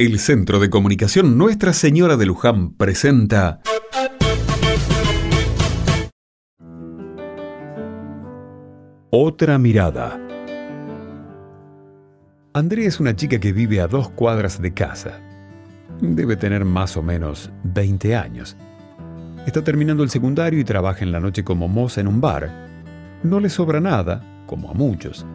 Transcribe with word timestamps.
El 0.00 0.20
Centro 0.20 0.60
de 0.60 0.70
Comunicación 0.70 1.36
Nuestra 1.36 1.72
Señora 1.72 2.16
de 2.16 2.24
Luján 2.24 2.70
presenta 2.74 3.60
Otra 9.10 9.58
mirada. 9.58 10.20
Andrea 12.54 12.86
es 12.86 13.00
una 13.00 13.16
chica 13.16 13.40
que 13.40 13.52
vive 13.52 13.80
a 13.80 13.88
dos 13.88 14.08
cuadras 14.10 14.62
de 14.62 14.72
casa. 14.72 15.18
Debe 16.00 16.36
tener 16.36 16.64
más 16.64 16.96
o 16.96 17.02
menos 17.02 17.50
20 17.64 18.14
años. 18.14 18.56
Está 19.48 19.64
terminando 19.64 20.04
el 20.04 20.10
secundario 20.10 20.60
y 20.60 20.64
trabaja 20.64 21.02
en 21.02 21.10
la 21.10 21.18
noche 21.18 21.42
como 21.42 21.66
moza 21.66 22.00
en 22.00 22.06
un 22.06 22.20
bar. 22.20 22.68
No 23.24 23.40
le 23.40 23.48
sobra 23.48 23.80
nada, 23.80 24.44
como 24.46 24.70
a 24.70 24.74
muchos. 24.74 25.26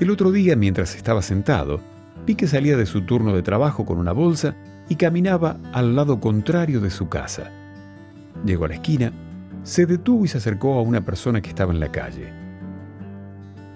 El 0.00 0.10
otro 0.10 0.32
día, 0.32 0.56
mientras 0.56 0.96
estaba 0.96 1.22
sentado, 1.22 1.80
vi 2.26 2.34
que 2.34 2.48
salía 2.48 2.76
de 2.76 2.86
su 2.86 3.02
turno 3.02 3.34
de 3.34 3.42
trabajo 3.42 3.86
con 3.86 3.98
una 3.98 4.12
bolsa 4.12 4.56
y 4.88 4.96
caminaba 4.96 5.58
al 5.72 5.94
lado 5.94 6.20
contrario 6.20 6.80
de 6.80 6.90
su 6.90 7.08
casa. 7.08 7.52
Llegó 8.44 8.64
a 8.64 8.68
la 8.68 8.74
esquina, 8.74 9.12
se 9.62 9.86
detuvo 9.86 10.24
y 10.24 10.28
se 10.28 10.38
acercó 10.38 10.74
a 10.74 10.82
una 10.82 11.04
persona 11.04 11.40
que 11.40 11.48
estaba 11.48 11.72
en 11.72 11.80
la 11.80 11.92
calle. 11.92 12.32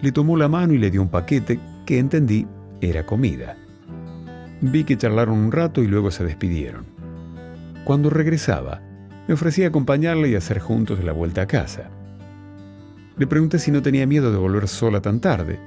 Le 0.02 0.12
tomó 0.12 0.36
la 0.36 0.48
mano 0.48 0.72
y 0.72 0.78
le 0.78 0.90
dio 0.90 1.00
un 1.00 1.08
paquete 1.08 1.60
que 1.86 1.98
entendí 1.98 2.46
era 2.80 3.06
comida. 3.06 3.56
Vi 4.60 4.84
que 4.84 4.96
charlaron 4.96 5.38
un 5.38 5.52
rato 5.52 5.82
y 5.82 5.86
luego 5.86 6.10
se 6.10 6.24
despidieron. 6.24 6.84
Cuando 7.84 8.10
regresaba, 8.10 8.80
me 9.26 9.34
ofrecí 9.34 9.64
a 9.64 9.68
acompañarle 9.68 10.28
y 10.28 10.34
hacer 10.34 10.58
juntos 10.58 11.02
la 11.04 11.12
vuelta 11.12 11.42
a 11.42 11.46
casa. 11.46 11.90
Le 13.16 13.26
pregunté 13.26 13.58
si 13.58 13.70
no 13.70 13.82
tenía 13.82 14.06
miedo 14.06 14.32
de 14.32 14.38
volver 14.38 14.66
sola 14.68 15.00
tan 15.00 15.20
tarde, 15.20 15.58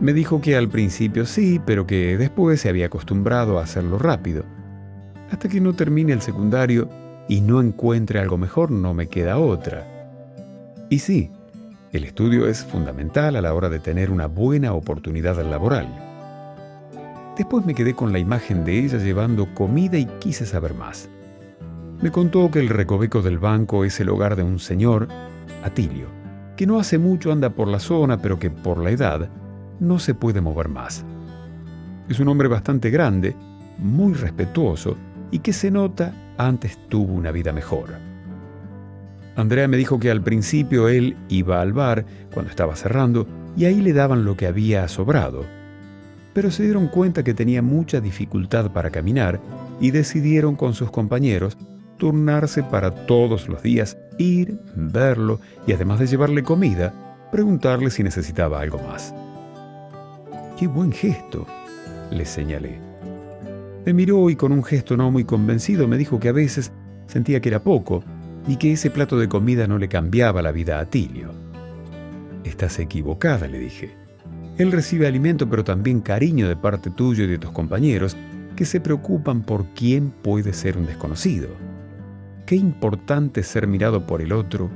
me 0.00 0.12
dijo 0.12 0.40
que 0.40 0.56
al 0.56 0.68
principio 0.68 1.24
sí, 1.24 1.60
pero 1.64 1.86
que 1.86 2.18
después 2.18 2.60
se 2.60 2.68
había 2.68 2.86
acostumbrado 2.86 3.58
a 3.58 3.62
hacerlo 3.62 3.98
rápido. 3.98 4.44
Hasta 5.30 5.48
que 5.48 5.60
no 5.60 5.72
termine 5.72 6.12
el 6.12 6.20
secundario 6.20 6.88
y 7.28 7.40
no 7.40 7.60
encuentre 7.60 8.20
algo 8.20 8.36
mejor, 8.36 8.70
no 8.70 8.94
me 8.94 9.08
queda 9.08 9.38
otra. 9.38 9.86
Y 10.90 10.98
sí, 10.98 11.30
el 11.92 12.04
estudio 12.04 12.46
es 12.46 12.64
fundamental 12.64 13.36
a 13.36 13.40
la 13.40 13.54
hora 13.54 13.68
de 13.68 13.78
tener 13.78 14.10
una 14.10 14.26
buena 14.26 14.74
oportunidad 14.74 15.42
laboral. 15.42 15.88
Después 17.36 17.64
me 17.64 17.74
quedé 17.74 17.94
con 17.94 18.12
la 18.12 18.18
imagen 18.18 18.64
de 18.64 18.78
ella 18.78 18.98
llevando 18.98 19.52
comida 19.54 19.98
y 19.98 20.06
quise 20.20 20.46
saber 20.46 20.74
más. 20.74 21.08
Me 22.02 22.10
contó 22.10 22.50
que 22.50 22.60
el 22.60 22.68
recoveco 22.68 23.22
del 23.22 23.38
banco 23.38 23.84
es 23.84 23.98
el 24.00 24.10
hogar 24.10 24.36
de 24.36 24.42
un 24.42 24.58
señor, 24.58 25.08
Atilio, 25.64 26.08
que 26.56 26.66
no 26.66 26.78
hace 26.78 26.98
mucho 26.98 27.32
anda 27.32 27.50
por 27.50 27.68
la 27.68 27.78
zona, 27.78 28.20
pero 28.20 28.38
que 28.38 28.50
por 28.50 28.78
la 28.78 28.90
edad 28.90 29.30
no 29.80 29.98
se 29.98 30.14
puede 30.14 30.40
mover 30.40 30.68
más. 30.68 31.04
Es 32.08 32.20
un 32.20 32.28
hombre 32.28 32.48
bastante 32.48 32.90
grande, 32.90 33.34
muy 33.78 34.14
respetuoso 34.14 34.96
y 35.30 35.40
que 35.40 35.52
se 35.52 35.70
nota 35.70 36.12
antes 36.38 36.78
tuvo 36.88 37.14
una 37.14 37.32
vida 37.32 37.52
mejor. 37.52 37.90
Andrea 39.36 39.68
me 39.68 39.76
dijo 39.76 39.98
que 39.98 40.10
al 40.10 40.22
principio 40.22 40.88
él 40.88 41.16
iba 41.28 41.60
al 41.60 41.72
bar 41.72 42.06
cuando 42.32 42.50
estaba 42.50 42.74
cerrando 42.74 43.26
y 43.56 43.66
ahí 43.66 43.80
le 43.80 43.92
daban 43.92 44.24
lo 44.24 44.36
que 44.36 44.46
había 44.46 44.86
sobrado. 44.88 45.44
Pero 46.32 46.50
se 46.50 46.62
dieron 46.62 46.88
cuenta 46.88 47.22
que 47.22 47.34
tenía 47.34 47.62
mucha 47.62 48.00
dificultad 48.00 48.70
para 48.70 48.90
caminar 48.90 49.40
y 49.80 49.90
decidieron 49.90 50.56
con 50.56 50.74
sus 50.74 50.90
compañeros 50.90 51.56
turnarse 51.98 52.62
para 52.62 52.90
todos 53.06 53.48
los 53.48 53.62
días 53.62 53.96
ir, 54.18 54.58
verlo 54.74 55.40
y 55.66 55.72
además 55.72 55.98
de 55.98 56.06
llevarle 56.06 56.42
comida, 56.42 56.94
preguntarle 57.30 57.90
si 57.90 58.02
necesitaba 58.02 58.60
algo 58.60 58.78
más. 58.78 59.14
¡Qué 60.56 60.66
buen 60.66 60.90
gesto! 60.90 61.46
le 62.10 62.24
señalé. 62.24 62.78
Me 63.84 63.92
miró 63.92 64.30
y 64.30 64.36
con 64.36 64.52
un 64.52 64.64
gesto 64.64 64.96
no 64.96 65.10
muy 65.10 65.24
convencido 65.24 65.86
me 65.86 65.98
dijo 65.98 66.18
que 66.18 66.30
a 66.30 66.32
veces 66.32 66.72
sentía 67.06 67.40
que 67.40 67.50
era 67.50 67.62
poco 67.62 68.02
y 68.48 68.56
que 68.56 68.72
ese 68.72 68.90
plato 68.90 69.18
de 69.18 69.28
comida 69.28 69.66
no 69.66 69.76
le 69.76 69.88
cambiaba 69.88 70.40
la 70.40 70.52
vida 70.52 70.80
a 70.80 70.86
Tilio. 70.86 71.30
Estás 72.42 72.78
equivocada, 72.78 73.48
le 73.48 73.58
dije. 73.58 73.90
Él 74.56 74.72
recibe 74.72 75.06
alimento 75.06 75.48
pero 75.48 75.62
también 75.62 76.00
cariño 76.00 76.48
de 76.48 76.56
parte 76.56 76.90
tuya 76.90 77.24
y 77.24 77.28
de 77.28 77.38
tus 77.38 77.50
compañeros 77.50 78.16
que 78.56 78.64
se 78.64 78.80
preocupan 78.80 79.42
por 79.42 79.66
quién 79.74 80.10
puede 80.10 80.54
ser 80.54 80.78
un 80.78 80.86
desconocido. 80.86 81.48
Qué 82.46 82.56
importante 82.56 83.42
ser 83.42 83.66
mirado 83.66 84.06
por 84.06 84.22
el 84.22 84.32
otro 84.32 84.70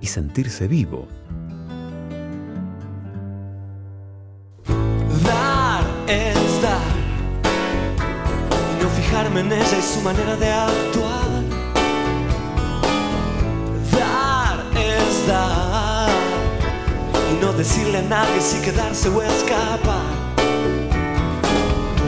y 0.00 0.06
sentirse 0.06 0.68
vivo. 0.68 1.08
Fijarme 9.08 9.40
en 9.40 9.52
ella 9.52 9.78
y 9.78 9.82
su 9.82 10.00
manera 10.00 10.36
de 10.36 10.50
actuar. 10.50 11.28
Dar 13.92 14.64
es 14.76 15.26
dar 15.26 16.10
y 17.30 17.44
no 17.44 17.52
decirle 17.52 17.98
a 17.98 18.02
nadie 18.02 18.40
si 18.40 18.60
quedarse 18.60 19.08
o 19.08 19.22
escapar. 19.22 20.02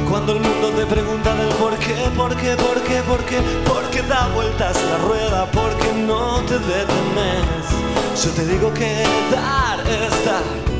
Cuando 0.08 0.32
el 0.32 0.40
mundo 0.40 0.70
te 0.70 0.86
pregunta 0.86 1.34
del 1.34 1.52
por 1.54 1.76
qué, 1.78 1.96
por 2.16 2.34
qué, 2.36 2.56
por 2.56 2.82
qué, 2.82 3.02
por 3.02 3.24
qué, 3.24 3.38
por 3.66 3.90
qué 3.90 4.02
da 4.02 4.28
vueltas 4.34 4.76
la 4.90 4.98
rueda, 4.98 5.46
porque 5.52 5.92
no 6.06 6.40
te 6.48 6.58
detenes. 6.58 8.24
Yo 8.24 8.30
te 8.30 8.46
digo 8.46 8.72
que 8.74 9.04
dar 9.30 9.80
es 9.80 10.24
dar 10.24 10.79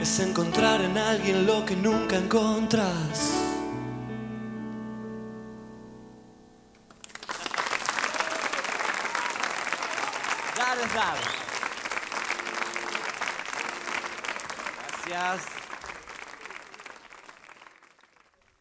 Es 0.00 0.20
encontrar 0.20 0.80
en 0.80 0.96
alguien 0.96 1.44
lo 1.44 1.64
que 1.66 1.74
nunca 1.74 2.16
encontras. 2.16 3.32
Gracias. 15.08 15.67